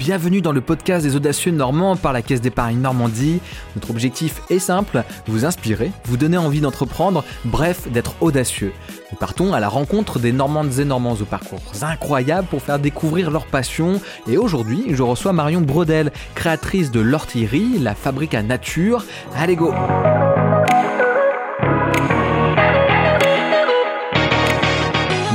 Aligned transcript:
Bienvenue 0.00 0.40
dans 0.40 0.52
le 0.52 0.62
podcast 0.62 1.04
des 1.04 1.14
audacieux 1.14 1.52
normands 1.52 1.94
par 1.94 2.14
la 2.14 2.22
Caisse 2.22 2.40
d'épargne 2.40 2.78
Normandie. 2.78 3.38
Notre 3.76 3.90
objectif 3.90 4.40
est 4.48 4.58
simple, 4.58 5.04
vous 5.26 5.44
inspirer, 5.44 5.92
vous 6.06 6.16
donner 6.16 6.38
envie 6.38 6.62
d'entreprendre, 6.62 7.22
bref, 7.44 7.86
d'être 7.86 8.14
audacieux. 8.22 8.72
Nous 9.12 9.18
partons 9.18 9.52
à 9.52 9.60
la 9.60 9.68
rencontre 9.68 10.18
des 10.18 10.32
Normandes 10.32 10.78
et 10.78 10.86
Normands 10.86 11.18
au 11.20 11.26
parcours 11.26 11.60
incroyable 11.82 12.48
pour 12.48 12.62
faire 12.62 12.78
découvrir 12.78 13.30
leur 13.30 13.44
passion. 13.44 14.00
Et 14.26 14.38
aujourd'hui, 14.38 14.86
je 14.88 15.02
reçois 15.02 15.34
Marion 15.34 15.60
Brodel, 15.60 16.12
créatrice 16.34 16.90
de 16.90 17.00
l'Ortillerie, 17.00 17.78
la 17.78 17.94
fabrique 17.94 18.32
à 18.32 18.42
nature. 18.42 19.04
Allez 19.36 19.54
go 19.54 19.74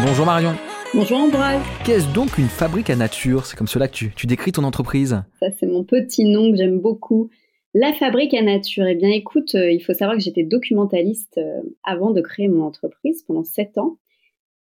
Bonjour 0.04 0.26
Marion 0.26 0.56
Bonjour 0.96 1.18
Ambroise. 1.18 1.62
Qu'est-ce 1.84 2.14
donc 2.14 2.38
une 2.38 2.48
fabrique 2.48 2.90
à 2.90 2.96
nature? 2.96 3.46
C'est 3.46 3.58
comme 3.58 3.68
cela 3.68 3.90
que 3.90 4.06
tu, 4.16 4.28
décris 4.28 4.54
ton 4.54 4.64
entreprise 4.64 5.22
Ça, 5.42 5.52
c'est 5.60 5.66
mon 5.66 5.84
petit 5.84 6.24
nom 6.24 6.52
que 6.52 6.58
j'aime 6.58 6.80
beaucoup. 6.80 7.30
La 7.74 7.92
fabrique 7.92 8.34
à 8.34 8.42
nature. 8.42 8.88
Eh 8.88 8.96
bien, 8.96 9.10
écoute, 9.10 9.56
euh, 9.56 9.70
il 9.70 9.82
faut 9.82 9.94
savoir 9.94 10.16
que 10.16 10.24
j'étais 10.24 10.44
documentaliste 10.44 11.38
euh, 11.38 11.62
avant 11.84 12.12
de 12.12 12.22
créer 12.22 12.48
mon 12.48 12.64
entreprise 12.64 13.24
pendant 13.24 13.44
sept 13.44 13.78
ans. 13.78 13.98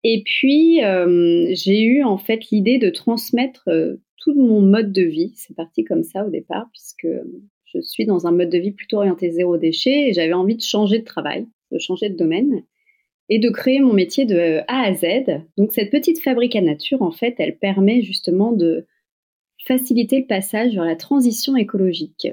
Et 0.03 0.23
puis, 0.25 0.83
euh, 0.83 1.49
j'ai 1.51 1.83
eu 1.83 2.03
en 2.03 2.17
fait 2.17 2.49
l'idée 2.49 2.79
de 2.79 2.89
transmettre 2.89 3.69
tout 4.17 4.33
mon 4.33 4.59
mode 4.59 4.91
de 4.91 5.03
vie. 5.03 5.33
C'est 5.35 5.55
parti 5.55 5.83
comme 5.83 6.03
ça 6.03 6.25
au 6.25 6.31
départ, 6.31 6.65
puisque 6.71 7.07
je 7.65 7.79
suis 7.79 8.07
dans 8.07 8.25
un 8.25 8.31
mode 8.31 8.49
de 8.49 8.57
vie 8.57 8.71
plutôt 8.71 8.97
orienté 8.97 9.29
zéro 9.29 9.57
déchet 9.57 10.09
et 10.09 10.13
j'avais 10.13 10.33
envie 10.33 10.55
de 10.55 10.63
changer 10.63 10.97
de 10.97 11.05
travail, 11.05 11.45
de 11.71 11.77
changer 11.77 12.09
de 12.09 12.17
domaine 12.17 12.63
et 13.29 13.39
de 13.39 13.49
créer 13.49 13.79
mon 13.79 13.93
métier 13.93 14.25
de 14.25 14.59
A 14.67 14.81
à 14.81 14.93
Z. 14.93 15.41
Donc 15.57 15.71
cette 15.71 15.91
petite 15.91 16.21
fabrique 16.21 16.55
à 16.55 16.61
nature, 16.61 17.01
en 17.01 17.11
fait, 17.11 17.35
elle 17.37 17.57
permet 17.57 18.01
justement 18.01 18.51
de 18.51 18.85
faciliter 19.65 20.19
le 20.19 20.27
passage 20.27 20.73
vers 20.73 20.85
la 20.85 20.95
transition 20.95 21.55
écologique, 21.55 22.27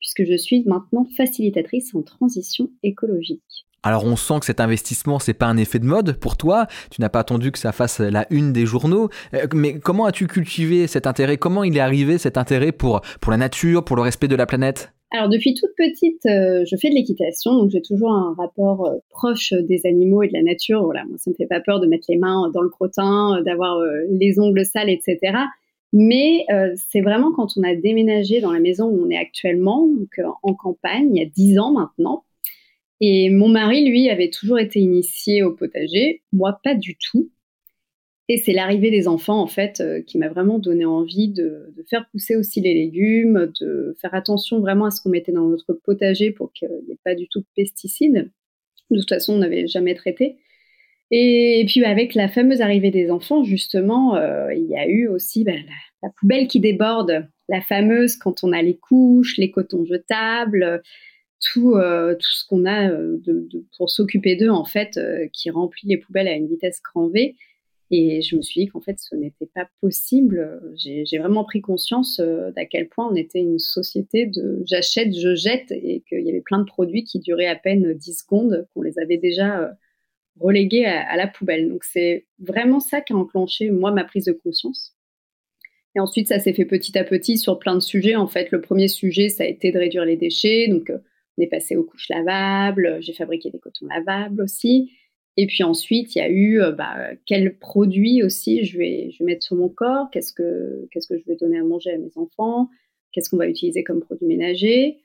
puisque 0.00 0.24
je 0.24 0.36
suis 0.36 0.64
maintenant 0.64 1.06
facilitatrice 1.16 1.94
en 1.94 2.02
transition 2.02 2.70
écologique. 2.82 3.66
Alors 3.82 4.06
on 4.06 4.16
sent 4.16 4.40
que 4.40 4.46
cet 4.46 4.60
investissement, 4.60 5.18
c'est 5.18 5.34
pas 5.34 5.44
un 5.44 5.58
effet 5.58 5.78
de 5.78 5.84
mode 5.84 6.18
pour 6.18 6.38
toi. 6.38 6.66
Tu 6.90 7.02
n'as 7.02 7.10
pas 7.10 7.18
attendu 7.18 7.52
que 7.52 7.58
ça 7.58 7.70
fasse 7.70 8.00
la 8.00 8.26
une 8.30 8.50
des 8.50 8.64
journaux. 8.64 9.10
Euh, 9.34 9.46
mais 9.52 9.78
comment 9.78 10.06
as-tu 10.06 10.26
cultivé 10.26 10.86
cet 10.86 11.06
intérêt? 11.06 11.36
Comment 11.36 11.64
il 11.64 11.76
est 11.76 11.80
arrivé 11.80 12.16
cet 12.16 12.38
intérêt 12.38 12.72
pour, 12.72 13.02
pour 13.20 13.30
la 13.30 13.36
nature, 13.36 13.84
pour 13.84 13.96
le 13.96 14.02
respect 14.02 14.26
de 14.26 14.36
la 14.36 14.46
planète? 14.46 14.93
Alors 15.14 15.28
depuis 15.28 15.54
toute 15.54 15.70
petite, 15.76 16.26
euh, 16.26 16.64
je 16.68 16.76
fais 16.76 16.90
de 16.90 16.94
l'équitation, 16.96 17.54
donc 17.54 17.70
j'ai 17.70 17.80
toujours 17.80 18.10
un 18.10 18.34
rapport 18.36 18.84
euh, 18.86 18.96
proche 19.10 19.52
des 19.52 19.86
animaux 19.86 20.24
et 20.24 20.26
de 20.26 20.32
la 20.32 20.42
nature. 20.42 20.82
Voilà, 20.82 21.04
moi 21.04 21.18
ça 21.18 21.30
me 21.30 21.36
fait 21.36 21.46
pas 21.46 21.60
peur 21.60 21.78
de 21.78 21.86
mettre 21.86 22.06
les 22.08 22.16
mains 22.16 22.50
dans 22.52 22.62
le 22.62 22.68
crottin, 22.68 23.36
euh, 23.38 23.42
d'avoir 23.44 23.80
les 24.10 24.40
ongles 24.40 24.64
sales, 24.64 24.90
etc. 24.90 25.38
Mais 25.92 26.44
c'est 26.90 27.00
vraiment 27.00 27.30
quand 27.30 27.56
on 27.56 27.62
a 27.62 27.76
déménagé 27.76 28.40
dans 28.40 28.50
la 28.50 28.58
maison 28.58 28.88
où 28.88 29.06
on 29.06 29.10
est 29.10 29.16
actuellement, 29.16 29.86
donc 29.86 30.20
en 30.42 30.54
campagne, 30.54 31.14
il 31.14 31.22
y 31.22 31.24
a 31.24 31.28
dix 31.28 31.56
ans 31.60 31.70
maintenant. 31.70 32.24
Et 33.00 33.30
mon 33.30 33.48
mari, 33.48 33.88
lui, 33.88 34.10
avait 34.10 34.30
toujours 34.30 34.58
été 34.58 34.80
initié 34.80 35.44
au 35.44 35.52
potager, 35.52 36.22
moi 36.32 36.58
pas 36.64 36.74
du 36.74 36.96
tout. 36.96 37.30
Et 38.28 38.38
c'est 38.38 38.52
l'arrivée 38.52 38.90
des 38.90 39.06
enfants, 39.06 39.40
en 39.40 39.46
fait, 39.46 39.80
euh, 39.80 40.00
qui 40.00 40.16
m'a 40.16 40.30
vraiment 40.30 40.58
donné 40.58 40.86
envie 40.86 41.28
de, 41.28 41.74
faire 41.90 42.08
pousser 42.10 42.36
aussi 42.36 42.60
les 42.62 42.72
légumes, 42.72 43.52
de 43.60 43.94
faire 44.00 44.14
attention 44.14 44.60
vraiment 44.60 44.86
à 44.86 44.90
ce 44.90 45.02
qu'on 45.02 45.10
mettait 45.10 45.32
dans 45.32 45.46
notre 45.46 45.74
potager 45.74 46.30
pour 46.30 46.52
qu'il 46.52 46.68
n'y 46.86 46.94
ait 46.94 46.98
pas 47.04 47.14
du 47.14 47.28
tout 47.28 47.40
de 47.40 47.46
pesticides. 47.54 48.30
De 48.90 48.98
toute 48.98 49.10
façon, 49.10 49.34
on 49.34 49.38
n'avait 49.38 49.66
jamais 49.66 49.94
traité. 49.94 50.36
Et, 51.10 51.64
puis, 51.68 51.84
avec 51.84 52.14
la 52.14 52.28
fameuse 52.28 52.62
arrivée 52.62 52.90
des 52.90 53.10
enfants, 53.10 53.44
justement, 53.44 54.16
euh, 54.16 54.54
il 54.54 54.66
y 54.66 54.76
a 54.76 54.88
eu 54.88 55.06
aussi 55.06 55.44
bah, 55.44 55.52
la, 56.02 56.08
poubelle 56.18 56.48
qui 56.48 56.60
déborde, 56.60 57.28
la 57.50 57.60
fameuse 57.60 58.16
quand 58.16 58.42
on 58.42 58.52
a 58.52 58.62
les 58.62 58.78
couches, 58.78 59.36
les 59.36 59.50
cotons 59.50 59.84
jetables, 59.84 60.82
tout, 61.44 61.74
euh, 61.74 62.14
tout 62.14 62.30
ce 62.32 62.46
qu'on 62.46 62.64
a 62.64 62.90
pour 63.76 63.90
s'occuper 63.90 64.34
d'eux, 64.34 64.48
en 64.48 64.64
fait, 64.64 64.98
qui 65.34 65.50
remplit 65.50 65.88
les 65.88 65.98
poubelles 65.98 66.28
à 66.28 66.32
une 66.32 66.48
vitesse 66.48 66.80
grand 66.82 67.08
V. 67.08 67.36
Et 67.90 68.22
je 68.22 68.36
me 68.36 68.42
suis 68.42 68.62
dit 68.62 68.66
qu'en 68.68 68.80
fait, 68.80 68.98
ce 68.98 69.14
n'était 69.14 69.48
pas 69.54 69.68
possible. 69.80 70.60
J'ai 70.76 71.18
vraiment 71.18 71.44
pris 71.44 71.60
conscience 71.60 72.18
euh, 72.18 72.50
d'à 72.52 72.64
quel 72.64 72.88
point 72.88 73.08
on 73.10 73.14
était 73.14 73.40
une 73.40 73.58
société 73.58 74.26
de 74.26 74.62
j'achète, 74.66 75.14
je 75.14 75.34
jette, 75.34 75.70
et 75.70 76.02
qu'il 76.08 76.24
y 76.24 76.30
avait 76.30 76.40
plein 76.40 76.58
de 76.58 76.64
produits 76.64 77.04
qui 77.04 77.18
duraient 77.18 77.46
à 77.46 77.56
peine 77.56 77.92
10 77.92 78.20
secondes, 78.20 78.66
qu'on 78.72 78.82
les 78.82 78.98
avait 78.98 79.18
déjà 79.18 79.60
euh, 79.60 79.68
relégués 80.40 80.86
à, 80.86 81.16
la 81.16 81.26
poubelle. 81.26 81.68
Donc 81.68 81.84
c'est 81.84 82.26
vraiment 82.38 82.80
ça 82.80 83.00
qui 83.00 83.12
a 83.12 83.16
enclenché, 83.16 83.70
moi, 83.70 83.92
ma 83.92 84.04
prise 84.04 84.24
de 84.24 84.32
conscience. 84.32 84.96
Et 85.96 86.00
ensuite, 86.00 86.28
ça 86.28 86.40
s'est 86.40 86.54
fait 86.54 86.64
petit 86.64 86.98
à 86.98 87.04
petit 87.04 87.38
sur 87.38 87.58
plein 87.58 87.74
de 87.74 87.80
sujets. 87.80 88.16
En 88.16 88.26
fait, 88.26 88.50
le 88.50 88.60
premier 88.60 88.88
sujet, 88.88 89.28
ça 89.28 89.44
a 89.44 89.46
été 89.46 89.70
de 89.70 89.78
réduire 89.78 90.04
les 90.04 90.16
déchets. 90.16 90.66
Donc, 90.68 90.90
euh, 90.90 90.98
on 91.36 91.42
est 91.42 91.48
passé 91.48 91.76
aux 91.76 91.84
couches 91.84 92.08
lavables. 92.08 92.98
J'ai 93.00 93.12
fabriqué 93.12 93.50
des 93.50 93.58
cotons 93.58 93.86
lavables 93.86 94.42
aussi. 94.42 94.90
Et 95.36 95.46
puis 95.46 95.64
ensuite, 95.64 96.14
il 96.14 96.18
y 96.18 96.22
a 96.22 96.28
eu 96.28 96.60
euh, 96.60 96.72
bah, 96.72 97.10
quel 97.26 97.58
produit 97.58 98.22
aussi 98.22 98.64
je 98.64 98.78
vais, 98.78 99.10
je 99.10 99.18
vais 99.18 99.32
mettre 99.32 99.44
sur 99.44 99.56
mon 99.56 99.68
corps, 99.68 100.08
qu'est-ce 100.12 100.32
que, 100.32 100.86
qu'est-ce 100.90 101.08
que 101.08 101.18
je 101.18 101.24
vais 101.26 101.36
donner 101.36 101.58
à 101.58 101.64
manger 101.64 101.90
à 101.90 101.98
mes 101.98 102.16
enfants, 102.16 102.68
qu'est-ce 103.12 103.30
qu'on 103.30 103.36
va 103.36 103.48
utiliser 103.48 103.82
comme 103.82 104.00
produit 104.00 104.26
ménager? 104.26 104.98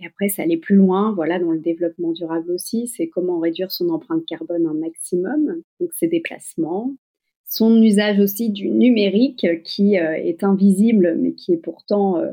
Et 0.00 0.06
après, 0.06 0.28
ça 0.28 0.42
allait 0.42 0.56
plus 0.56 0.76
loin, 0.76 1.12
voilà, 1.12 1.38
dans 1.38 1.52
le 1.52 1.60
développement 1.60 2.12
durable 2.12 2.50
aussi, 2.50 2.88
c'est 2.88 3.08
comment 3.08 3.38
réduire 3.38 3.70
son 3.70 3.90
empreinte 3.90 4.24
carbone 4.26 4.66
un 4.66 4.74
maximum, 4.74 5.62
donc 5.78 5.92
ses 5.92 6.08
déplacements, 6.08 6.96
son 7.44 7.80
usage 7.82 8.18
aussi 8.18 8.50
du 8.50 8.70
numérique 8.70 9.46
qui 9.62 9.98
euh, 9.98 10.14
est 10.14 10.42
invisible, 10.42 11.16
mais 11.18 11.34
qui 11.34 11.52
est 11.52 11.58
pourtant 11.58 12.18
euh, 12.18 12.32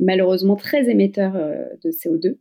malheureusement 0.00 0.56
très 0.56 0.90
émetteur 0.90 1.32
de 1.32 1.90
CO2. 1.90 2.36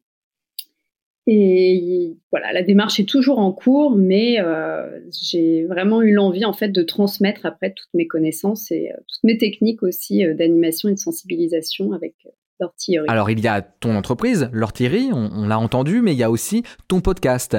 Et 1.29 2.15
voilà, 2.31 2.53
la 2.53 2.63
démarche 2.63 3.01
est 3.01 3.07
toujours 3.07 3.39
en 3.39 3.51
cours, 3.51 3.97
mais 3.97 4.39
euh, 4.39 5.01
j'ai 5.11 5.65
vraiment 5.65 6.01
eu 6.01 6.13
l'envie 6.13 6.45
en 6.45 6.53
fait 6.53 6.69
de 6.69 6.81
transmettre 6.83 7.45
après 7.45 7.73
toutes 7.73 7.93
mes 7.93 8.07
connaissances 8.07 8.71
et 8.71 8.91
euh, 8.91 8.97
toutes 9.09 9.23
mes 9.25 9.38
techniques 9.38 9.83
aussi 9.83 10.25
euh, 10.25 10.33
d'animation 10.33 10.88
et 10.88 10.93
de 10.93 10.97
sensibilisation 10.97 11.91
avec 11.91 12.15
l'ortillerie. 12.61 13.07
Alors 13.09 13.29
il 13.29 13.41
y 13.41 13.47
a 13.47 13.61
ton 13.61 13.97
entreprise, 13.97 14.49
l'ortillerie, 14.53 15.09
on, 15.11 15.45
l'a 15.49 15.59
entendu, 15.59 16.01
mais 16.01 16.13
il 16.13 16.17
y 16.17 16.23
a 16.23 16.31
aussi 16.31 16.63
ton 16.88 17.01
podcast. 17.01 17.57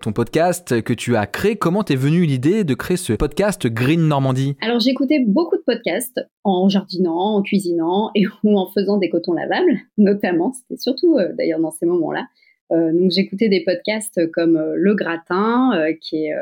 ton 0.00 0.12
podcast 0.12 0.82
que 0.82 0.92
tu 0.92 1.16
as 1.16 1.26
créé, 1.26 1.56
comment 1.56 1.82
t'es 1.82 1.96
venue 1.96 2.24
l'idée 2.26 2.62
de 2.62 2.74
créer 2.74 2.98
ce 2.98 3.14
podcast 3.14 3.66
Green 3.66 4.06
Normandie? 4.06 4.54
Alors 4.60 4.80
j'écoutais 4.80 5.24
beaucoup 5.26 5.56
de 5.56 5.62
podcasts 5.62 6.20
en 6.44 6.68
jardinant, 6.68 7.36
en 7.36 7.42
cuisinant 7.42 8.10
et 8.14 8.26
ou 8.44 8.58
en 8.58 8.70
faisant 8.70 8.98
des 8.98 9.08
cotons 9.08 9.32
lavables, 9.32 9.78
notamment. 9.96 10.52
C'était 10.52 10.80
surtout 10.80 11.16
d'ailleurs 11.36 11.60
dans 11.60 11.72
ces 11.72 11.86
moments-là. 11.86 12.26
Euh, 12.70 12.92
donc 12.92 13.10
j'écoutais 13.10 13.48
des 13.48 13.64
podcasts 13.64 14.30
comme 14.32 14.56
euh, 14.56 14.74
Le 14.76 14.94
Gratin, 14.94 15.72
euh, 15.74 15.94
qui 15.94 16.26
est 16.26 16.34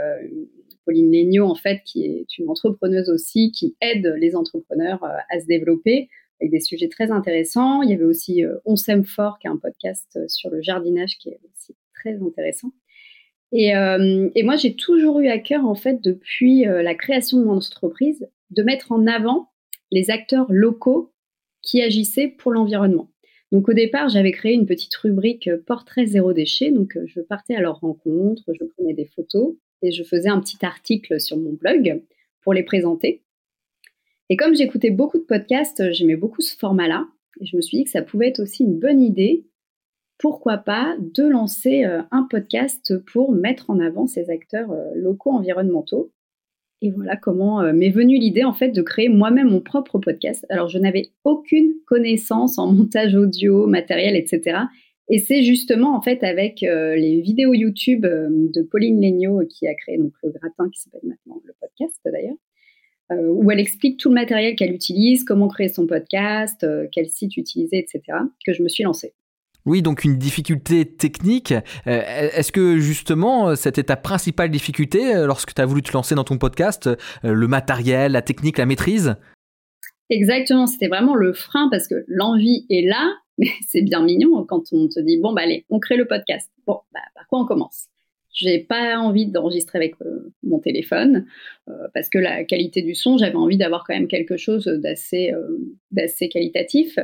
Pauline 0.84 1.12
Legnaud 1.12 1.46
en 1.46 1.54
fait, 1.54 1.82
qui 1.84 2.04
est 2.04 2.38
une 2.38 2.48
entrepreneuse 2.48 3.10
aussi, 3.10 3.52
qui 3.52 3.76
aide 3.80 4.14
les 4.18 4.36
entrepreneurs 4.36 5.04
à 5.04 5.40
se 5.40 5.46
développer 5.46 6.08
avec 6.40 6.52
des 6.52 6.60
sujets 6.60 6.88
très 6.88 7.10
intéressants. 7.10 7.82
Il 7.82 7.90
y 7.90 7.94
avait 7.94 8.04
aussi 8.04 8.44
On 8.64 8.76
s'aime 8.76 9.04
fort, 9.04 9.38
qui 9.38 9.48
est 9.48 9.50
un 9.50 9.56
podcast 9.56 10.18
sur 10.28 10.50
le 10.50 10.62
jardinage 10.62 11.18
qui 11.18 11.30
est 11.30 11.40
aussi 11.52 11.74
très 11.94 12.22
intéressant. 12.22 12.70
Et, 13.52 13.70
et 13.70 14.42
moi, 14.44 14.54
j'ai 14.54 14.76
toujours 14.76 15.18
eu 15.18 15.26
à 15.26 15.38
cœur, 15.38 15.64
en 15.64 15.74
fait, 15.74 16.00
depuis 16.02 16.64
la 16.64 16.94
création 16.94 17.40
de 17.40 17.44
mon 17.44 17.56
entreprise, 17.56 18.28
de 18.50 18.62
mettre 18.62 18.92
en 18.92 19.08
avant 19.08 19.50
les 19.90 20.10
acteurs 20.10 20.46
locaux 20.50 21.12
qui 21.62 21.82
agissaient 21.82 22.28
pour 22.28 22.52
l'environnement. 22.52 23.10
Donc 23.52 23.68
au 23.68 23.72
départ, 23.72 24.08
j'avais 24.08 24.32
créé 24.32 24.54
une 24.54 24.66
petite 24.66 24.94
rubrique 24.96 25.48
euh, 25.48 25.62
portrait 25.64 26.06
zéro 26.06 26.32
déchet. 26.32 26.70
Donc 26.70 26.96
euh, 26.96 27.04
je 27.06 27.20
partais 27.20 27.54
à 27.54 27.60
leur 27.60 27.80
rencontre, 27.80 28.42
je 28.48 28.64
prenais 28.64 28.94
des 28.94 29.06
photos 29.06 29.54
et 29.82 29.92
je 29.92 30.02
faisais 30.02 30.28
un 30.28 30.40
petit 30.40 30.64
article 30.64 31.20
sur 31.20 31.36
mon 31.36 31.52
blog 31.52 32.02
pour 32.42 32.54
les 32.54 32.64
présenter. 32.64 33.22
Et 34.28 34.36
comme 34.36 34.54
j'écoutais 34.54 34.90
beaucoup 34.90 35.18
de 35.18 35.24
podcasts, 35.24 35.92
j'aimais 35.92 36.16
beaucoup 36.16 36.40
ce 36.40 36.56
format-là. 36.56 37.06
Et 37.40 37.46
je 37.46 37.56
me 37.56 37.62
suis 37.62 37.78
dit 37.78 37.84
que 37.84 37.90
ça 37.90 38.02
pouvait 38.02 38.28
être 38.28 38.40
aussi 38.40 38.64
une 38.64 38.78
bonne 38.78 39.00
idée, 39.00 39.46
pourquoi 40.18 40.56
pas, 40.56 40.96
de 40.98 41.24
lancer 41.24 41.84
euh, 41.84 42.02
un 42.10 42.24
podcast 42.24 42.98
pour 43.12 43.30
mettre 43.32 43.70
en 43.70 43.78
avant 43.78 44.06
ces 44.06 44.30
acteurs 44.30 44.74
locaux 44.94 45.30
environnementaux. 45.30 46.10
Et 46.82 46.90
voilà 46.90 47.16
comment 47.16 47.62
euh, 47.62 47.72
m'est 47.72 47.90
venue 47.90 48.18
l'idée 48.18 48.44
en 48.44 48.52
fait 48.52 48.68
de 48.68 48.82
créer 48.82 49.08
moi-même 49.08 49.48
mon 49.48 49.60
propre 49.60 49.98
podcast. 49.98 50.44
Alors 50.50 50.68
je 50.68 50.78
n'avais 50.78 51.10
aucune 51.24 51.72
connaissance 51.86 52.58
en 52.58 52.70
montage 52.72 53.14
audio, 53.14 53.66
matériel, 53.66 54.14
etc. 54.14 54.58
Et 55.08 55.18
c'est 55.18 55.42
justement 55.42 55.96
en 55.96 56.02
fait 56.02 56.22
avec 56.22 56.62
euh, 56.62 56.94
les 56.94 57.20
vidéos 57.20 57.54
YouTube 57.54 58.04
euh, 58.04 58.28
de 58.30 58.62
Pauline 58.62 59.00
Legnaud 59.00 59.46
qui 59.48 59.66
a 59.66 59.74
créé 59.74 59.96
donc 59.96 60.12
le 60.22 60.30
gratin 60.30 60.68
qui 60.70 60.80
s'appelle 60.80 61.08
maintenant 61.08 61.40
le 61.44 61.54
podcast 61.60 61.98
d'ailleurs, 62.04 62.36
où 63.10 63.50
elle 63.52 63.60
explique 63.60 63.98
tout 63.98 64.08
le 64.08 64.16
matériel 64.16 64.56
qu'elle 64.56 64.72
utilise, 64.72 65.22
comment 65.22 65.46
créer 65.46 65.68
son 65.68 65.86
podcast, 65.86 66.66
quel 66.90 67.08
site 67.08 67.36
utiliser, 67.36 67.78
etc. 67.78 68.02
que 68.44 68.52
je 68.52 68.64
me 68.64 68.68
suis 68.68 68.82
lancée. 68.82 69.14
Oui, 69.66 69.82
donc 69.82 70.04
une 70.04 70.16
difficulté 70.16 70.84
technique. 70.84 71.52
Euh, 71.52 72.30
est-ce 72.32 72.52
que 72.52 72.78
justement, 72.78 73.54
c'était 73.56 73.82
ta 73.82 73.96
principale 73.96 74.50
difficulté 74.50 75.14
euh, 75.14 75.26
lorsque 75.26 75.54
tu 75.54 75.60
as 75.60 75.66
voulu 75.66 75.82
te 75.82 75.92
lancer 75.92 76.14
dans 76.14 76.24
ton 76.24 76.38
podcast, 76.38 76.86
euh, 76.86 76.96
le 77.22 77.48
matériel, 77.48 78.12
la 78.12 78.22
technique, 78.22 78.58
la 78.58 78.66
maîtrise? 78.66 79.16
Exactement, 80.08 80.66
c'était 80.66 80.88
vraiment 80.88 81.14
le 81.14 81.32
frein 81.32 81.68
parce 81.70 81.88
que 81.88 82.04
l'envie 82.06 82.64
est 82.70 82.86
là, 82.86 83.12
mais 83.38 83.50
c'est 83.66 83.82
bien 83.82 84.02
mignon 84.02 84.44
quand 84.44 84.62
on 84.72 84.88
te 84.88 85.00
dit 85.00 85.18
bon 85.18 85.32
bah 85.32 85.42
allez, 85.42 85.66
on 85.68 85.80
crée 85.80 85.96
le 85.96 86.06
podcast. 86.06 86.50
Bon, 86.66 86.80
bah, 86.92 87.00
par 87.14 87.26
quoi 87.28 87.40
on 87.40 87.46
commence? 87.46 87.88
J'ai 88.32 88.58
pas 88.58 88.98
envie 88.98 89.26
d'enregistrer 89.26 89.78
avec 89.78 89.94
euh, 90.02 90.32
mon 90.42 90.58
téléphone 90.58 91.26
euh, 91.68 91.72
parce 91.94 92.10
que 92.10 92.18
la 92.18 92.44
qualité 92.44 92.82
du 92.82 92.94
son, 92.94 93.16
j'avais 93.16 93.36
envie 93.36 93.56
d'avoir 93.56 93.82
quand 93.84 93.94
même 93.94 94.08
quelque 94.08 94.36
chose 94.36 94.66
d'assez 94.66 95.32
euh, 95.32 95.58
d'assez 95.90 96.28
qualitatif. 96.28 96.98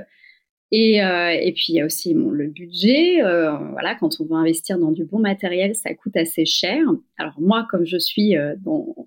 Et, 0.72 0.96
et, 0.96 1.52
puis 1.54 1.66
il 1.68 1.74
y 1.74 1.80
a 1.80 1.84
aussi 1.84 2.14
le 2.14 2.46
budget. 2.48 3.20
voilà, 3.20 3.94
quand 3.94 4.20
on 4.20 4.24
veut 4.24 4.36
investir 4.36 4.78
dans 4.78 4.90
du 4.90 5.04
bon 5.04 5.18
matériel, 5.18 5.74
ça 5.74 5.92
coûte 5.94 6.16
assez 6.16 6.46
cher. 6.46 6.82
Alors 7.18 7.34
moi, 7.38 7.66
comme 7.70 7.84
je 7.84 7.98
suis 7.98 8.34
dans 8.64 9.06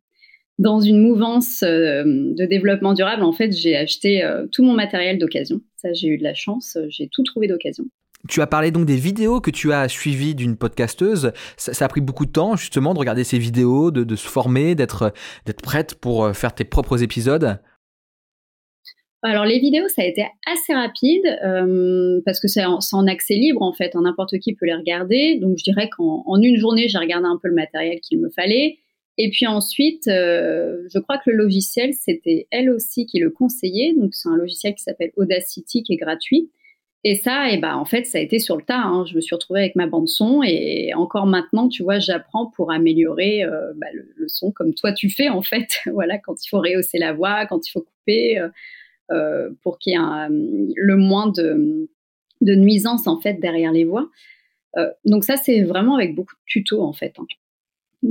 dans 0.59 0.79
une 0.79 1.01
mouvance 1.01 1.63
euh, 1.63 2.03
de 2.05 2.45
développement 2.45 2.93
durable, 2.93 3.23
en 3.23 3.33
fait, 3.33 3.51
j'ai 3.51 3.75
acheté 3.75 4.23
euh, 4.23 4.47
tout 4.51 4.63
mon 4.63 4.73
matériel 4.73 5.17
d'occasion. 5.17 5.61
Ça, 5.75 5.91
j'ai 5.93 6.07
eu 6.07 6.17
de 6.17 6.23
la 6.23 6.33
chance, 6.33 6.77
euh, 6.77 6.85
j'ai 6.89 7.09
tout 7.09 7.23
trouvé 7.23 7.47
d'occasion. 7.47 7.85
Tu 8.27 8.41
as 8.41 8.47
parlé 8.47 8.71
donc 8.71 8.85
des 8.85 8.95
vidéos 8.95 9.39
que 9.39 9.51
tu 9.51 9.71
as 9.71 9.87
suivies 9.87 10.33
d'une 10.33 10.57
podcasteuse. 10.57 11.31
Ça, 11.57 11.85
a 11.85 11.87
pris 11.87 12.01
beaucoup 12.01 12.25
de 12.25 12.31
temps 12.31 12.55
justement 12.55 12.95
de 12.95 12.99
regarder 12.99 13.23
ces 13.23 13.37
vidéos, 13.37 13.91
de, 13.91 14.15
se 14.15 14.27
former, 14.27 14.73
d'être 14.73 15.11
prête 15.61 15.93
pour 15.93 16.35
faire 16.35 16.55
tes 16.55 16.63
propres 16.63 17.03
épisodes. 17.03 17.59
Alors 19.25 19.45
les 19.45 19.59
vidéos, 19.59 19.87
ça 19.87 20.03
a 20.03 20.05
été 20.05 20.25
assez 20.45 20.73
rapide 20.73 21.23
parce 22.25 22.39
que 22.39 22.47
c'est 22.47 22.63
en, 22.63 23.07
accès 23.07 23.35
libre 23.35 23.61
en 23.61 23.73
fait, 23.73 23.95
n'importe 23.95 24.37
qui 24.39 24.53
peut 24.53 24.65
les 24.65 24.75
regarder. 24.75 25.39
Donc 25.41 25.57
je 25.57 25.63
dirais 25.63 25.89
qu'en 25.95 26.41
une 26.41 26.57
journée, 26.57 26.87
j'ai 26.87 26.97
regardé 26.97 27.27
un 27.27 27.39
peu 27.41 27.47
le 27.47 27.55
matériel 27.55 27.99
qu'il 28.01 28.19
me 28.19 28.29
fallait. 28.29 28.77
Et 29.17 29.29
puis 29.29 29.47
ensuite, 29.47 30.07
euh, 30.07 30.87
je 30.93 30.99
crois 30.99 31.17
que 31.17 31.29
le 31.29 31.37
logiciel, 31.37 31.93
c'était 31.93 32.47
elle 32.51 32.69
aussi 32.69 33.05
qui 33.05 33.19
le 33.19 33.29
conseillait. 33.29 33.93
Donc 33.93 34.13
c'est 34.13 34.29
un 34.29 34.35
logiciel 34.35 34.75
qui 34.75 34.83
s'appelle 34.83 35.11
Audacity 35.15 35.83
qui 35.83 35.93
est 35.93 35.97
gratuit. 35.97 36.51
Et 37.07 37.13
ça, 37.13 37.49
et 37.49 37.53
eh 37.53 37.57
ben, 37.57 37.75
en 37.75 37.85
fait, 37.85 38.05
ça 38.05 38.17
a 38.17 38.21
été 38.21 38.39
sur 38.39 38.57
le 38.57 38.63
tas. 38.63 38.81
Hein. 38.81 39.05
Je 39.05 39.15
me 39.15 39.21
suis 39.21 39.35
retrouvée 39.35 39.59
avec 39.59 39.75
ma 39.75 39.85
bande 39.85 40.07
son 40.07 40.41
et 40.43 40.91
encore 40.95 41.27
maintenant, 41.27 41.69
tu 41.69 41.83
vois, 41.83 41.99
j'apprends 41.99 42.47
pour 42.47 42.71
améliorer 42.71 43.43
euh, 43.43 43.73
bah, 43.75 43.87
le, 43.93 44.27
son 44.27 44.51
comme 44.51 44.73
toi 44.73 44.91
tu 44.91 45.09
fais 45.09 45.29
en 45.29 45.43
fait. 45.43 45.67
voilà, 45.93 46.17
quand 46.17 46.43
il 46.43 46.49
faut 46.49 46.59
rehausser 46.59 46.97
la 46.97 47.13
voix, 47.13 47.45
quand 47.45 47.65
il 47.65 47.71
faut 47.71 47.81
couper, 47.81 48.39
euh, 48.39 48.47
euh 48.47 48.49
pour 49.61 49.77
qu'il 49.79 49.93
y 49.93 49.95
ait 49.95 49.99
un, 49.99 50.29
le 50.29 50.95
moins 50.95 51.27
de, 51.27 51.89
de 52.41 52.55
nuisances 52.55 53.07
en 53.07 53.19
fait 53.19 53.35
derrière 53.35 53.71
les 53.71 53.85
voix. 53.85 54.09
Euh, 54.77 54.89
donc 55.05 55.23
ça, 55.23 55.37
c'est 55.37 55.63
vraiment 55.63 55.95
avec 55.95 56.15
beaucoup 56.15 56.35
de 56.35 56.41
tutos 56.45 56.81
en 56.81 56.93
fait. 56.93 57.13
Hein 57.17 57.25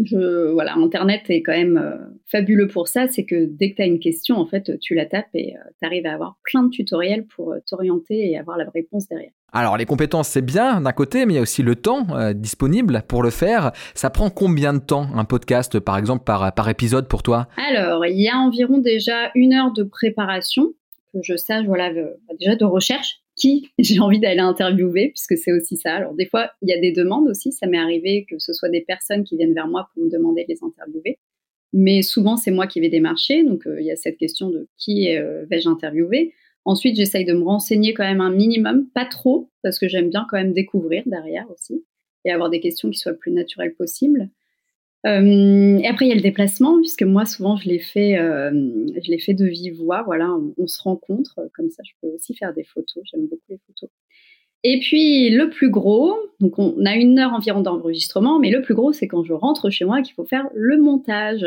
je, 0.02 0.50
voilà, 0.52 0.74
Internet 0.74 1.22
est 1.28 1.42
quand 1.42 1.52
même 1.52 1.76
euh, 1.76 1.96
fabuleux 2.26 2.66
pour 2.66 2.88
ça. 2.88 3.06
C'est 3.08 3.24
que 3.24 3.44
dès 3.44 3.70
que 3.70 3.76
tu 3.76 3.82
as 3.82 3.86
une 3.86 4.00
question, 4.00 4.36
en 4.36 4.46
fait, 4.46 4.78
tu 4.80 4.94
la 4.94 5.06
tapes 5.06 5.28
et 5.34 5.54
euh, 5.54 5.60
tu 5.80 5.86
arrives 5.86 6.06
à 6.06 6.14
avoir 6.14 6.36
plein 6.42 6.64
de 6.64 6.70
tutoriels 6.70 7.26
pour 7.26 7.52
euh, 7.52 7.58
t'orienter 7.68 8.30
et 8.30 8.38
avoir 8.38 8.56
la 8.56 8.64
réponse 8.74 9.08
derrière. 9.08 9.30
Alors, 9.52 9.76
les 9.76 9.84
compétences, 9.84 10.28
c'est 10.28 10.44
bien 10.44 10.80
d'un 10.80 10.92
côté, 10.92 11.26
mais 11.26 11.34
il 11.34 11.36
y 11.36 11.38
a 11.38 11.42
aussi 11.42 11.62
le 11.62 11.76
temps 11.76 12.08
disponible 12.34 13.04
pour 13.06 13.22
le 13.22 13.30
faire. 13.30 13.70
Ça 13.94 14.10
prend 14.10 14.28
combien 14.28 14.74
de 14.74 14.80
temps 14.80 15.06
un 15.14 15.24
podcast, 15.24 15.78
par 15.78 15.96
exemple, 15.96 16.24
par, 16.24 16.52
par 16.54 16.68
épisode 16.68 17.06
pour 17.06 17.22
toi? 17.22 17.46
Alors, 17.56 18.04
il 18.04 18.20
y 18.20 18.28
a 18.28 18.36
environ 18.36 18.78
déjà 18.78 19.30
une 19.36 19.54
heure 19.54 19.72
de 19.72 19.84
préparation, 19.84 20.72
que 21.20 21.26
je 21.26 21.36
sache, 21.36 21.66
voilà, 21.66 21.92
déjà 22.38 22.56
de 22.56 22.64
recherche 22.64 23.20
qui 23.36 23.68
j'ai 23.78 24.00
envie 24.00 24.20
d'aller 24.20 24.40
interviewer, 24.40 25.08
puisque 25.08 25.36
c'est 25.36 25.52
aussi 25.52 25.76
ça. 25.76 25.94
Alors 25.94 26.14
des 26.14 26.26
fois, 26.26 26.50
il 26.62 26.68
y 26.68 26.72
a 26.72 26.80
des 26.80 26.92
demandes 26.92 27.28
aussi. 27.28 27.52
Ça 27.52 27.66
m'est 27.66 27.78
arrivé 27.78 28.26
que 28.28 28.38
ce 28.38 28.52
soit 28.52 28.68
des 28.68 28.82
personnes 28.82 29.24
qui 29.24 29.36
viennent 29.36 29.54
vers 29.54 29.68
moi 29.68 29.88
pour 29.92 30.04
me 30.04 30.10
demander 30.10 30.44
de 30.44 30.48
les 30.48 30.62
interviewer. 30.62 31.18
Mais 31.72 32.02
souvent, 32.02 32.36
c'est 32.36 32.52
moi 32.52 32.66
qui 32.66 32.80
vais 32.80 32.88
démarcher. 32.88 33.42
Donc 33.42 33.66
euh, 33.66 33.80
il 33.80 33.86
y 33.86 33.90
a 33.90 33.96
cette 33.96 34.16
question 34.16 34.50
de 34.50 34.68
qui 34.78 35.16
euh, 35.16 35.44
vais-je 35.50 35.68
interviewer? 35.68 36.32
Ensuite, 36.64 36.96
j'essaye 36.96 37.26
de 37.26 37.34
me 37.34 37.42
renseigner 37.42 37.92
quand 37.92 38.04
même 38.04 38.22
un 38.22 38.30
minimum, 38.30 38.88
pas 38.94 39.04
trop, 39.04 39.50
parce 39.62 39.78
que 39.78 39.86
j'aime 39.86 40.08
bien 40.08 40.26
quand 40.30 40.38
même 40.38 40.54
découvrir 40.54 41.02
derrière 41.04 41.46
aussi 41.50 41.84
et 42.24 42.30
avoir 42.30 42.48
des 42.48 42.60
questions 42.60 42.88
qui 42.88 42.98
soient 42.98 43.12
plus 43.12 43.32
naturelles 43.32 43.74
possible. 43.74 44.30
Euh, 45.06 45.78
et 45.78 45.86
après, 45.86 46.06
il 46.06 46.08
y 46.08 46.12
a 46.12 46.14
le 46.14 46.22
déplacement, 46.22 46.78
puisque 46.78 47.02
moi, 47.02 47.26
souvent, 47.26 47.56
je 47.56 47.68
l'ai 47.68 47.78
fait, 47.78 48.18
euh, 48.18 48.50
fait 49.20 49.34
de 49.34 49.44
vive 49.44 49.76
voix. 49.76 50.02
Voilà, 50.04 50.30
on, 50.56 50.66
se 50.66 50.82
rencontre, 50.82 51.40
comme 51.54 51.70
ça, 51.70 51.82
je 51.84 51.92
peux 52.00 52.14
aussi 52.14 52.34
faire 52.34 52.54
des 52.54 52.64
photos. 52.64 53.02
J'aime 53.04 53.26
beaucoup 53.26 53.42
les 53.50 53.60
photos. 53.66 53.90
Et 54.62 54.80
puis, 54.80 55.28
le 55.28 55.50
plus 55.50 55.68
gros, 55.68 56.16
donc 56.40 56.58
on 56.58 56.86
a 56.86 56.96
une 56.96 57.18
heure 57.18 57.34
environ 57.34 57.60
d'enregistrement, 57.60 58.38
mais 58.38 58.50
le 58.50 58.62
plus 58.62 58.74
gros, 58.74 58.94
c'est 58.94 59.06
quand 59.06 59.22
je 59.22 59.34
rentre 59.34 59.68
chez 59.68 59.84
moi 59.84 60.00
qu'il 60.00 60.14
faut 60.14 60.24
faire 60.24 60.48
le 60.54 60.78
montage. 60.78 61.46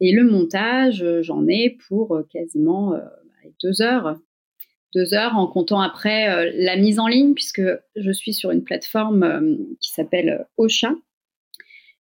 Et 0.00 0.10
le 0.10 0.24
montage, 0.24 1.04
j'en 1.20 1.46
ai 1.46 1.78
pour 1.88 2.16
euh, 2.16 2.26
quasiment 2.32 2.94
deux 3.62 3.80
heures. 3.80 4.16
Deux 4.92 5.14
heures 5.14 5.36
en 5.36 5.46
comptant 5.46 5.80
après 5.80 6.52
la 6.52 6.76
mise 6.76 6.98
en 6.98 7.06
ligne, 7.06 7.32
puisque 7.32 7.62
je 7.96 8.10
suis 8.10 8.34
sur 8.34 8.50
une 8.50 8.62
plateforme 8.62 9.56
qui 9.80 9.90
s'appelle 9.90 10.46
Ocha, 10.58 10.92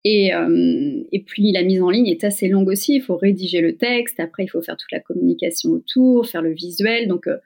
euh, 0.05 1.03
et, 1.11 1.23
puis 1.23 1.51
la 1.51 1.63
mise 1.63 1.81
en 1.81 1.89
ligne 1.89 2.07
est 2.07 2.23
assez 2.23 2.47
longue 2.47 2.67
aussi. 2.67 2.95
Il 2.95 3.01
faut 3.01 3.17
rédiger 3.17 3.61
le 3.61 3.75
texte, 3.75 4.19
après 4.19 4.43
il 4.43 4.47
faut 4.47 4.61
faire 4.61 4.77
toute 4.77 4.91
la 4.91 4.99
communication 4.99 5.71
autour, 5.71 6.27
faire 6.27 6.41
le 6.41 6.53
visuel. 6.53 7.07
Donc 7.07 7.27
euh, 7.27 7.37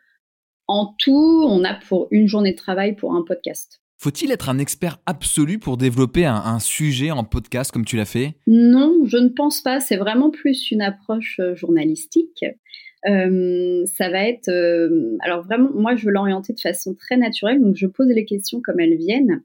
en 0.68 0.94
tout, 1.00 1.46
on 1.48 1.64
a 1.64 1.74
pour 1.74 2.08
une 2.12 2.28
journée 2.28 2.52
de 2.52 2.58
travail 2.58 2.96
pour 2.96 3.16
un 3.16 3.24
podcast. 3.24 3.82
Faut-il 3.98 4.32
être 4.32 4.50
un 4.50 4.60
expert 4.60 5.00
absolu 5.06 5.60
pour 5.60 5.76
développer 5.76 6.26
un, 6.26 6.60
sujet 6.60 7.12
en 7.12 7.26
podcast 7.26 7.72
comme 7.72 7.84
tu 7.84 7.98
l'as 7.98 8.06
fait? 8.06 8.36
Non, 8.48 9.04
je 9.06 9.18
ne 9.18 9.28
pense 9.28 9.62
pas. 9.62 9.82
C'est 9.82 9.98
vraiment 9.98 10.30
plus 10.30 10.72
une 10.72 10.82
approche 10.82 11.40
euh, 11.42 11.56
journalistique. 11.56 12.46
ça 13.04 14.10
va 14.10 14.28
être, 14.28 14.50
alors 15.22 15.44
vraiment, 15.44 15.70
moi 15.74 15.96
je 15.96 16.06
veux 16.06 16.12
l'orienter 16.12 16.54
de 16.54 16.60
façon 16.60 16.94
très 16.94 17.16
naturelle, 17.16 17.62
donc 17.62 17.76
je 17.78 17.88
pose 17.88 18.08
les 18.08 18.26
questions 18.26 18.62
comme 18.62 18.82
elles 18.82 18.98
viennent 18.98 19.42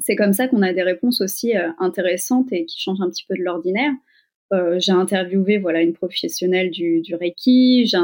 c'est 0.00 0.16
comme 0.16 0.32
ça 0.32 0.48
qu'on 0.48 0.62
a 0.62 0.72
des 0.72 0.82
réponses 0.82 1.20
aussi 1.20 1.56
euh, 1.56 1.68
intéressantes 1.78 2.52
et 2.52 2.64
qui 2.64 2.80
changent 2.80 3.00
un 3.00 3.10
petit 3.10 3.24
peu 3.28 3.36
de 3.36 3.42
l'ordinaire. 3.42 3.92
Euh, 4.52 4.78
j'ai 4.80 4.92
interviewé 4.92 5.58
voilà 5.58 5.80
une 5.82 5.92
professionnelle 5.92 6.70
du, 6.70 7.02
Reiki, 7.14 7.86
j'ai 7.86 7.98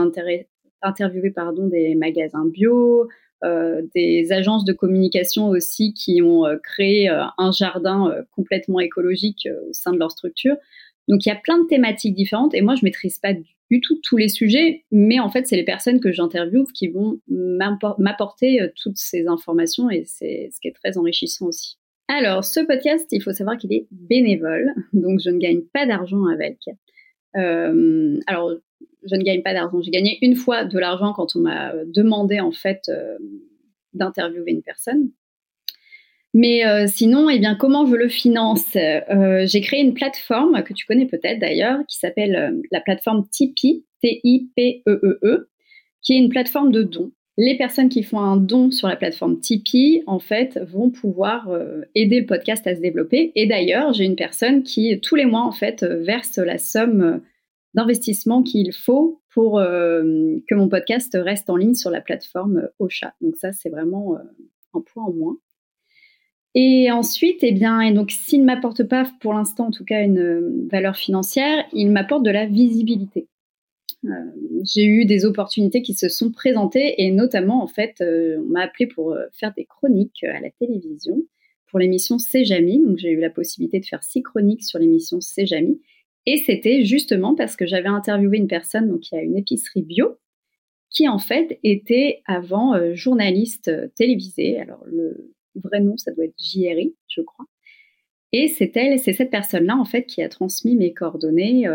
interviewé 0.83 1.31
pardon 1.31 1.67
des 1.67 1.95
magasins 1.97 2.47
bio, 2.47 3.09
euh, 3.45 3.83
des 3.95 4.33
agences 4.33 4.65
de 4.65 4.73
communication 4.73 5.49
aussi 5.49 5.93
qui 5.93 6.23
ont 6.23 6.45
créé 6.63 7.09
un 7.09 7.51
jardin 7.51 8.15
complètement 8.31 8.79
écologique 8.79 9.49
au 9.69 9.73
sein 9.73 9.93
de 9.93 9.99
leur 9.99 10.13
structure. 10.13 10.57
Donc 11.09 11.25
il 11.27 11.29
y 11.29 11.33
a 11.33 11.37
plein 11.37 11.59
de 11.59 11.67
thématiques 11.67 12.15
différentes 12.15 12.55
et 12.55 12.63
moi 12.63 12.77
je 12.77 12.85
maîtrise 12.85 13.19
pas 13.19 13.33
du 13.33 13.81
tout 13.81 13.99
tous 14.03 14.17
les 14.17 14.29
sujets, 14.29 14.85
mais 14.93 15.19
en 15.19 15.31
fait 15.31 15.49
c'est 15.49 15.57
les 15.57 15.65
personnes 15.65 15.99
que 15.99 16.13
j'interviewe 16.13 16.67
qui 16.73 16.87
vont 16.87 17.21
m'apporter 17.29 18.71
toutes 18.81 18.99
ces 18.99 19.27
informations 19.27 19.91
et 19.91 20.05
c'est 20.05 20.51
ce 20.53 20.61
qui 20.61 20.69
est 20.69 20.73
très 20.73 20.97
enrichissant 20.97 21.47
aussi. 21.47 21.77
Alors, 22.09 22.45
ce 22.45 22.61
podcast, 22.61 23.07
il 23.11 23.23
faut 23.23 23.33
savoir 23.33 23.57
qu'il 23.57 23.73
est 23.73 23.89
bénévole, 23.91 24.73
donc 24.93 25.21
je 25.21 25.31
ne 25.31 25.39
gagne 25.39 25.63
pas 25.73 25.87
d'argent 25.87 26.25
avec. 26.27 26.59
Euh, 27.37 28.19
alors, 28.27 28.53
je 29.09 29.17
ne 29.17 29.23
gagne 29.23 29.43
pas 29.43 29.55
d'argent. 29.55 29.81
J'ai 29.83 29.91
gagné 29.91 30.19
une 30.23 30.37
fois 30.37 30.65
de 30.65 30.79
l'argent 30.79 31.13
quand 31.13 31.35
on 31.37 31.41
m'a 31.41 31.73
demandé 31.87 32.41
en 32.41 32.53
fait 32.53 32.83
euh, 32.89 33.17
d'interviewer 33.93 34.53
une 34.53 34.63
personne. 34.63 35.11
Mais 36.33 36.67
euh, 36.67 36.87
sinon, 36.87 37.29
eh 37.29 37.39
bien, 37.39 37.55
comment 37.55 37.87
je 37.87 37.97
le 37.97 38.09
finance? 38.09 38.67
J'ai 38.73 39.61
créé 39.63 39.81
une 39.81 39.95
plateforme 39.95 40.63
que 40.63 40.75
tu 40.75 40.87
connais 40.87 41.07
peut-être 41.07 41.41
d'ailleurs, 41.41 41.79
qui 41.89 41.97
s'appelle 41.99 42.61
la 42.71 42.81
plateforme 42.81 43.27
Tipeee, 43.31 43.85
T-I-P-E-E-E, 44.03 45.01
-E 45.03 45.19
-E, 45.23 45.47
qui 46.03 46.13
est 46.13 46.19
une 46.19 46.29
plateforme 46.29 46.71
de 46.71 46.83
dons 46.83 47.11
les 47.39 47.57
personnes 47.57 47.89
qui 47.89 48.03
font 48.03 48.21
un 48.21 48.37
don 48.37 48.71
sur 48.71 48.89
la 48.89 48.97
plateforme 48.97 49.39
Tipeee, 49.41 50.03
en 50.07 50.19
fait, 50.19 50.59
vont 50.71 50.91
pouvoir 50.91 51.51
euh, 51.51 51.83
aider 51.95 52.21
le 52.21 52.27
podcast 52.27 52.67
à 52.67 52.75
se 52.75 52.81
développer. 52.81 53.33
Et 53.35 53.47
d'ailleurs, 53.47 53.93
j'ai 53.93 54.05
une 54.05 54.17
personne 54.17 54.63
qui, 54.63 54.99
tous 55.01 55.17
les 55.17 55.27
mois, 55.27 55.43
en 55.43 55.53
fait, 55.53 55.85
verse 55.85 56.39
la 56.39 56.57
somme 56.59 57.21
d'investissement 57.75 58.43
qu'il 58.43 58.73
faut 58.73 59.21
pour 59.31 59.59
euh, 59.59 60.39
que 60.49 60.55
mon 60.55 60.69
podcast 60.69 61.17
reste 61.21 61.51
en 61.51 61.57
ligne 61.57 61.75
sur 61.75 61.91
la 61.91 62.01
plateforme 62.01 62.71
Ocha. 62.79 63.15
Donc 63.21 63.37
ça, 63.37 63.53
c'est 63.53 63.69
vraiment 63.69 64.15
euh, 64.15 64.23
un 64.73 64.81
point 64.81 65.05
en 65.05 65.13
moins. 65.13 65.37
Et 66.55 66.91
ensuite, 66.91 67.41
eh 67.43 67.53
bien, 67.53 67.83
et 67.83 67.93
donc 67.93 68.13
s'il 68.13 68.41
ne 68.41 68.47
m'apporte 68.47 68.83
pas 68.85 69.05
pour 69.21 69.35
l'instant, 69.35 69.67
en 69.67 69.71
tout 69.71 69.85
cas, 69.85 70.03
une 70.03 70.67
valeur 70.69 70.97
financière, 70.97 71.67
il 71.75 71.91
m'apporte 71.91 72.23
de 72.23 72.31
la 72.31 72.47
visibilité. 72.47 73.29
Euh, 74.07 74.61
j'ai 74.63 74.85
eu 74.85 75.05
des 75.05 75.25
opportunités 75.25 75.83
qui 75.83 75.95
se 75.95 76.09
sont 76.09 76.31
présentées 76.31 76.95
et 76.99 77.11
notamment, 77.11 77.63
en 77.63 77.67
fait, 77.67 78.01
euh, 78.01 78.39
on 78.39 78.51
m'a 78.51 78.63
appelé 78.63 78.87
pour 78.87 79.13
euh, 79.13 79.25
faire 79.33 79.53
des 79.57 79.65
chroniques 79.65 80.25
à 80.25 80.41
la 80.41 80.51
télévision 80.51 81.23
pour 81.67 81.79
l'émission 81.79 82.19
C'est 82.19 82.45
Jamy. 82.45 82.79
Donc, 82.79 82.99
j'ai 82.99 83.11
eu 83.11 83.21
la 83.21 83.31
possibilité 83.31 83.81
de 83.81 83.87
faire 83.87 84.03
six 84.03 84.23
chroniques 84.23 84.65
sur 84.65 84.79
l'émission 84.79 85.21
C'est 85.21 85.47
Jamy. 85.47 85.81
Et 86.27 86.39
c'était 86.39 86.85
justement 86.85 87.35
parce 87.35 87.57
que 87.57 87.67
j'avais 87.67 87.89
interviewé 87.89 88.39
une 88.39 88.49
personne 88.49 88.89
donc, 88.89 89.01
qui 89.01 89.17
a 89.17 89.23
une 89.23 89.37
épicerie 89.37 89.83
bio 89.83 90.17
qui, 90.91 91.09
en 91.09 91.19
fait, 91.19 91.59
était 91.63 92.23
avant 92.27 92.95
journaliste 92.95 93.71
télévisée. 93.97 94.59
Alors, 94.59 94.85
le 94.87 95.35
vrai 95.57 95.81
nom, 95.81 95.97
ça 95.97 96.13
doit 96.13 96.25
être 96.25 96.39
JRI, 96.39 96.95
je 97.09 97.21
crois. 97.21 97.45
Et 98.33 98.49
c'est 98.49 98.77
elle, 98.77 98.99
c'est 98.99 99.13
cette 99.13 99.31
personne-là, 99.31 99.77
en 99.77 99.85
fait, 99.85 100.05
qui 100.05 100.23
a 100.23 100.29
transmis 100.29 100.75
mes 100.77 100.95
coordonnées 100.95 101.69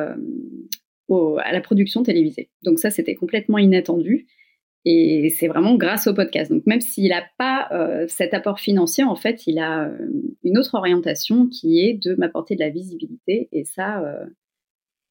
à 1.18 1.52
la 1.52 1.62
production 1.62 2.04
télévisée. 2.04 2.50
Donc 2.64 2.80
ça, 2.80 2.90
c'était 2.90 3.16
complètement 3.16 3.58
inattendu. 3.58 4.28
Et 4.84 5.30
c'est 5.38 5.48
vraiment 5.48 5.76
grâce 5.76 6.08
au 6.08 6.14
podcast. 6.14 6.52
Donc 6.52 6.66
même 6.66 6.82
s'il 6.82 7.10
n'a 7.10 7.24
pas 7.38 7.68
euh, 7.72 8.06
cet 8.08 8.34
apport 8.34 8.60
financier, 8.60 9.04
en 9.04 9.16
fait, 9.16 9.46
il 9.46 9.60
a 9.60 9.86
euh, 9.86 9.98
une 10.44 10.58
autre 10.58 10.74
orientation 10.74 11.48
qui 11.48 11.82
est 11.82 11.94
de 11.94 12.16
m'apporter 12.16 12.56
de 12.56 12.62
la 12.62 12.70
visibilité. 12.70 13.48
Et 13.52 13.64
ça, 13.64 14.02
euh, 14.02 14.26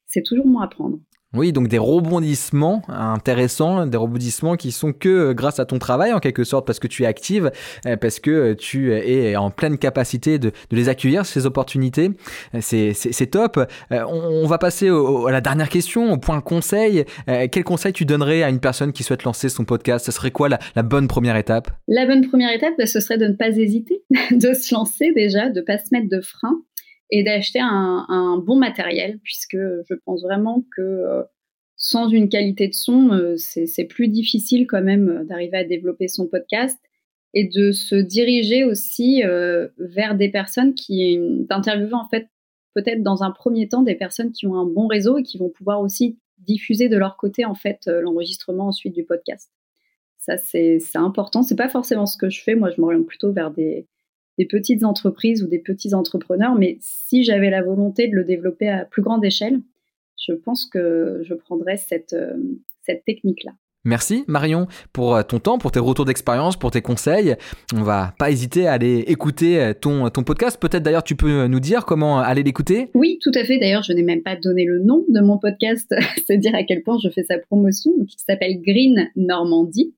c'est 0.07 0.23
toujours 0.23 0.47
moi 0.47 0.65
à 0.65 0.69
prendre. 0.69 0.99
Oui, 1.33 1.53
donc 1.53 1.69
des 1.69 1.79
rebondissements 1.79 2.83
intéressants, 2.89 3.87
des 3.87 3.97
rebondissements 3.97 4.57
qui 4.57 4.73
sont 4.73 4.93
que 4.93 5.09
euh, 5.09 5.33
grâce 5.33 5.61
à 5.61 5.65
ton 5.65 5.79
travail 5.79 6.13
en 6.13 6.19
quelque 6.19 6.43
sorte, 6.43 6.67
parce 6.67 6.81
que 6.81 6.89
tu 6.89 7.05
es 7.05 7.07
active, 7.07 7.53
euh, 7.87 7.97
parce 7.97 8.19
que 8.19 8.31
euh, 8.33 8.55
tu 8.57 8.93
es 8.93 9.37
en 9.37 9.53
pleine 9.53 9.79
capacité 9.79 10.41
de, 10.41 10.51
les 10.73 10.89
accueillir, 10.89 11.25
ces 11.25 11.47
opportunités. 11.47 12.11
C'est 12.61 13.31
top. 13.31 13.61
On, 13.91 14.47
va 14.47 14.59
passer 14.59 14.89
à 14.89 15.31
la 15.31 15.41
dernière 15.41 15.69
question, 15.69 16.13
au 16.13 16.17
point 16.17 16.41
conseil. 16.41 17.05
Quel 17.27 17.63
conseil 17.65 17.93
tu 17.93 18.05
donnerais 18.05 18.43
à 18.43 18.49
une 18.49 18.59
personne 18.59 18.93
qui 18.93 19.05
souhaite 19.05 19.23
lancer 19.25 19.49
son 19.49 19.65
podcast? 19.65 20.07
Ce 20.07 20.13
serait 20.13 20.31
quoi 20.31 20.49
la, 20.49 20.83
bonne 20.83 21.07
première 21.07 21.37
étape? 21.37 21.71
La 21.87 22.07
bonne 22.07 22.27
première 22.27 22.53
étape, 22.53 22.75
bah, 22.79 22.87
ce 22.87 22.99
serait 22.99 23.19
de 23.19 23.27
ne 23.27 23.35
pas 23.35 23.49
hésiter, 23.49 24.03
de 24.33 24.53
se 24.53 24.75
lancer 24.75 25.13
déjà, 25.15 25.49
de 25.49 25.61
ne 25.61 25.65
pas 25.65 25.79
se 25.79 25.87
mettre 25.93 26.09
de 26.09 26.21
frein 26.21 26.61
et 27.11 27.23
d'acheter 27.23 27.61
un, 27.61 28.43
bon 28.45 28.57
matériel, 28.57 29.19
puisque 29.23 29.57
je 29.57 29.95
pense 30.05 30.23
vraiment 30.23 30.65
que 30.77 30.83
euh, 30.83 31.23
sans 31.77 32.09
une 32.09 32.29
qualité 32.29 32.69
de 32.69 32.75
son, 32.75 33.11
euh, 33.13 33.37
c'est 33.37 33.85
plus 33.85 34.09
difficile 34.09 34.67
quand 34.67 34.83
même 34.83 35.09
euh, 35.09 35.25
d'arriver 35.25 35.59
à 35.59 35.65
développer 35.65 36.09
son 36.09 36.27
podcast 36.27 36.79
et 37.33 37.49
de 37.49 37.71
se 37.71 37.95
diriger 37.95 38.65
aussi 38.65 39.23
vers 39.79 40.17
des 40.17 40.31
personnes 40.31 40.75
qui, 40.75 41.17
d'interviewer 41.49 41.95
en 41.95 42.09
fait 42.09 42.27
peut-être 42.75 43.05
dans 43.05 43.23
un 43.23 43.31
premier 43.31 43.69
temps 43.69 43.83
des 43.83 43.95
personnes 43.95 44.33
qui 44.33 44.49
ont 44.49 44.57
un 44.57 44.65
bon 44.65 44.89
réseau 44.89 45.17
et 45.19 45.23
qui 45.23 45.39
vont 45.39 45.49
pouvoir 45.49 45.81
aussi 45.81 46.19
diffuser 46.39 46.89
de 46.89 46.97
leur 46.97 47.17
côté 47.17 47.45
en 47.45 47.55
fait 47.55 47.87
l'enregistrement 47.87 48.67
ensuite 48.67 48.93
du 48.93 49.05
podcast. 49.05 49.53
Ça 50.19 50.39
c'est 50.39 50.81
important. 50.97 51.45
C'est 51.45 51.55
pas 51.55 51.69
forcément 51.69 52.05
ce 52.05 52.19
que 52.19 52.31
je 52.31 52.43
fais. 52.43 52.57
Moi, 52.57 52.71
je 52.71 52.81
m'oriente 52.81 53.07
plutôt 53.07 53.33
vers 53.33 53.53
des, 53.53 53.87
des 54.41 54.47
petites 54.47 54.85
entreprises 54.85 55.43
ou 55.43 55.49
des 55.49 55.59
petits 55.59 55.93
entrepreneurs, 55.93 56.55
mais 56.55 56.79
si 56.81 57.25
j'avais 57.25 57.51
la 57.51 57.63
volonté 57.63 58.09
de 58.09 58.15
le 58.15 58.25
développer 58.25 58.71
à 58.71 58.87
plus 58.87 59.03
grande 59.03 59.23
échelle, 59.23 59.61
je 60.27 60.33
pense 60.33 60.65
que 60.65 61.21
je 61.25 61.35
prendrais 61.35 61.77
cette, 61.77 62.15
euh, 62.15 62.39
cette 62.81 63.05
technique-là. 63.05 63.53
Merci 63.85 64.25
Marion 64.29 64.67
pour 64.95 65.15
euh, 65.15 65.23
ton 65.23 65.41
temps, 65.41 65.59
pour 65.59 65.73
tes 65.73 65.79
retours 65.79 66.07
d'expérience, 66.07 66.59
pour 66.59 66.71
tes 66.71 66.81
conseils. 66.81 67.37
On 67.75 67.83
va 67.83 68.15
pas 68.19 68.31
hésiter 68.31 68.67
à 68.67 68.73
aller 68.73 69.05
écouter 69.09 69.61
euh, 69.61 69.75
ton, 69.75 70.09
ton 70.09 70.23
podcast. 70.23 70.59
Peut-être 70.59 70.85
d'ailleurs 70.85 71.05
tu 71.05 71.17
peux 71.17 71.47
nous 71.47 71.61
dire 71.61 71.85
comment 71.85 72.19
aller 72.19 72.43
l'écouter 72.43 72.89
Oui, 72.95 73.19
tout 73.21 73.33
à 73.35 73.45
fait. 73.45 73.59
D'ailleurs, 73.59 73.83
je 73.83 73.93
n'ai 73.93 74.03
même 74.03 74.23
pas 74.23 74.37
donné 74.37 74.65
le 74.65 74.79
nom 74.79 75.05
de 75.07 75.21
mon 75.21 75.37
podcast. 75.37 75.95
C'est 76.27 76.39
dire 76.39 76.55
à 76.55 76.65
quel 76.65 76.83
point 76.83 76.97
je 77.05 77.11
fais 77.11 77.25
sa 77.25 77.37
promotion. 77.37 77.93
qui 78.09 78.17
s'appelle 78.27 78.63
Green 78.63 79.11
Normandie, 79.17 79.95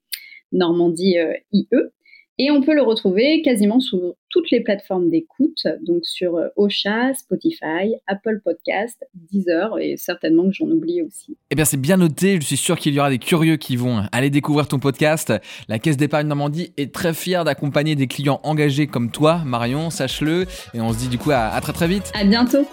Normandie 0.50 1.14
IE. 1.52 1.68
Et 2.44 2.50
on 2.50 2.61
peut 2.61 2.75
le 2.75 2.82
retrouver 2.82 3.40
quasiment 3.42 3.78
sur 3.78 4.00
toutes 4.28 4.50
les 4.50 4.61
plateformes 4.61 5.08
d'écoute, 5.08 5.62
donc 5.87 6.04
sur 6.04 6.38
euh, 6.38 6.49
Ocha, 6.56 7.14
Spotify, 7.14 7.94
Apple 8.08 8.40
Podcast, 8.44 9.06
Deezer 9.14 9.78
et 9.78 9.96
certainement 9.96 10.49
que 10.49 10.52
j'en 10.52 10.66
oublie 10.66 11.02
aussi. 11.02 11.37
Eh 11.52 11.54
bien, 11.54 11.64
c'est 11.64 11.80
bien 11.80 11.99
noté. 11.99 12.40
Je 12.40 12.44
suis 12.44 12.56
sûr 12.56 12.76
qu'il 12.76 12.94
y 12.94 12.99
aura 12.99 13.11
des 13.11 13.20
curieux 13.20 13.58
qui 13.58 13.76
vont 13.76 14.02
aller 14.11 14.28
découvrir 14.28 14.66
ton 14.66 14.80
podcast. 14.80 15.32
La 15.68 15.78
Caisse 15.78 15.96
d'épargne 15.96 16.26
Normandie 16.26 16.72
est 16.76 16.92
très 16.92 17.14
fière 17.14 17.44
d'accompagner 17.44 17.94
des 17.94 18.08
clients 18.08 18.40
engagés 18.42 18.88
comme 18.88 19.12
toi, 19.12 19.42
Marion, 19.46 19.90
sache-le. 19.90 20.46
Et 20.75 20.80
on 20.80 20.92
se 20.92 20.99
dit 20.99 21.08
du 21.08 21.18
coup 21.18 21.30
à, 21.30 21.46
à 21.46 21.61
très 21.61 21.72
très 21.72 21.87
vite. 21.87 22.11
À 22.12 22.25
bientôt. 22.25 22.66